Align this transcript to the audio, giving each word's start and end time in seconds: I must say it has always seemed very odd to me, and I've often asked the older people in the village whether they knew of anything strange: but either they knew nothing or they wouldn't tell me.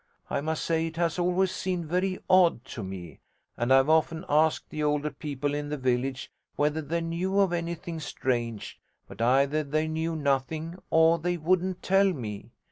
I 0.31 0.41
must 0.41 0.65
say 0.65 0.87
it 0.87 0.95
has 0.97 1.19
always 1.19 1.51
seemed 1.51 1.85
very 1.85 2.17
odd 2.27 2.65
to 2.73 2.81
me, 2.83 3.19
and 3.55 3.71
I've 3.71 3.87
often 3.87 4.25
asked 4.27 4.71
the 4.71 4.81
older 4.81 5.11
people 5.11 5.53
in 5.53 5.69
the 5.69 5.77
village 5.77 6.31
whether 6.55 6.81
they 6.81 7.01
knew 7.01 7.39
of 7.39 7.53
anything 7.53 7.99
strange: 7.99 8.79
but 9.07 9.21
either 9.21 9.63
they 9.63 9.87
knew 9.87 10.15
nothing 10.15 10.79
or 10.89 11.19
they 11.19 11.37
wouldn't 11.37 11.83
tell 11.83 12.13
me. 12.13 12.49